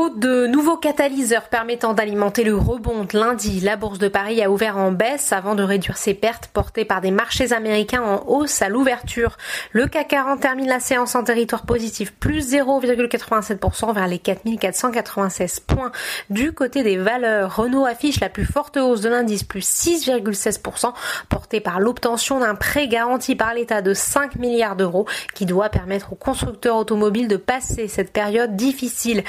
[0.00, 4.78] Faute de nouveaux catalyseurs permettant d'alimenter le rebond lundi, la bourse de Paris a ouvert
[4.78, 8.70] en baisse avant de réduire ses pertes portées par des marchés américains en hausse à
[8.70, 9.36] l'ouverture.
[9.72, 15.92] Le CAC 40 termine la séance en territoire positif, plus 0,87% vers les 4496 points.
[16.30, 20.94] Du côté des valeurs, Renault affiche la plus forte hausse de l'indice, plus 6,16%,
[21.28, 26.14] portée par l'obtention d'un prêt garanti par l'État de 5 milliards d'euros qui doit permettre
[26.14, 29.24] aux constructeurs automobiles de passer cette période difficile.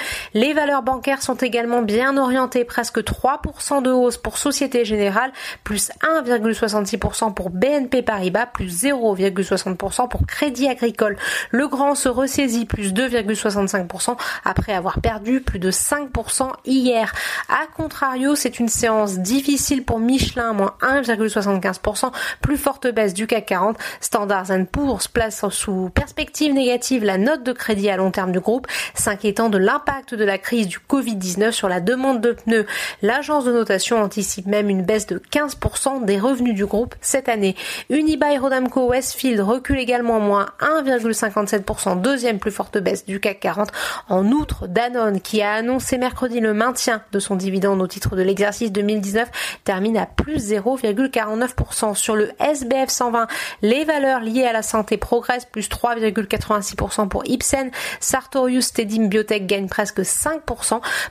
[0.62, 5.32] Valeurs bancaires sont également bien orientées, presque 3% de hausse pour Société Générale,
[5.64, 11.18] plus 1,66% pour BNP Paribas, plus 0,60% pour Crédit Agricole.
[11.50, 17.12] Le Grand se ressaisit, plus 2,65% après avoir perdu plus de 5% hier.
[17.50, 23.48] A contrario, c'est une séance difficile pour Michelin, moins 1,75%, plus forte baisse du CAC
[23.48, 23.78] 40.
[24.00, 28.68] Standard Poor's place sous perspective négative la note de crédit à long terme du groupe,
[28.94, 32.66] s'inquiétant de l'impact de la crise du Covid-19 sur la demande de pneus.
[33.02, 37.56] L'agence de notation anticipe même une baisse de 15% des revenus du groupe cette année.
[37.90, 43.70] Unibail Rodamco Westfield recule également moins 1,57%, deuxième plus forte baisse du CAC 40.
[44.10, 48.22] En outre, Danone, qui a annoncé mercredi le maintien de son dividende au titre de
[48.22, 49.30] l'exercice 2019,
[49.64, 51.96] termine à plus 0,49%.
[51.96, 53.28] Sur le SBF 120,
[53.62, 57.72] les valeurs liées à la santé progressent, plus 3,86% pour Ipsen.
[58.00, 60.31] Sartorius Tedim Biotech gagne presque 5%.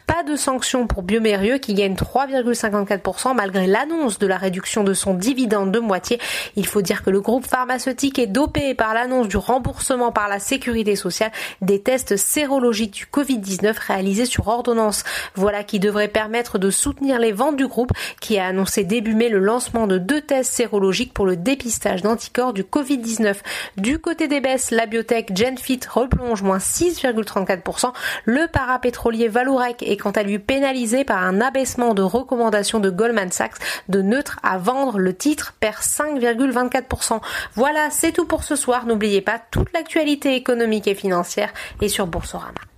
[0.06, 5.14] Pas de sanctions pour Biomérieux qui gagne 3,54% malgré l'annonce de la réduction de son
[5.14, 6.18] dividende de moitié.
[6.56, 10.38] Il faut dire que le groupe pharmaceutique est dopé par l'annonce du remboursement par la
[10.38, 15.04] sécurité sociale des tests sérologiques du Covid-19 réalisés sur ordonnance.
[15.34, 19.28] Voilà qui devrait permettre de soutenir les ventes du groupe qui a annoncé début mai
[19.28, 23.36] le lancement de deux tests sérologiques pour le dépistage d'anticorps du Covid-19.
[23.76, 27.92] Du côté des baisses, la biotech Genfit replonge moins 6,34%.
[28.24, 33.30] Le parapétrolier Valourec est quant à lui pénalisé par un abaissement de recommandation de Goldman
[33.33, 33.58] Sachs
[33.89, 34.98] de neutre à vendre.
[34.98, 37.20] Le titre perd 5,24%.
[37.54, 38.87] Voilà, c'est tout pour ce soir.
[38.87, 42.69] N'oubliez pas, toute l'actualité économique et financière est sur Boursorama.